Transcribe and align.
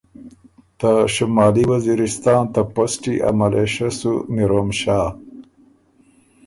ته 0.79 0.91
شمالي 1.13 1.63
وزیرستان 1.71 2.43
ته 2.53 2.61
پسټی 2.73 3.15
ا 3.27 3.29
ملېشه 3.39 3.89
سُو 3.99 4.13
میروم 4.33 4.69
شاه 4.79 5.09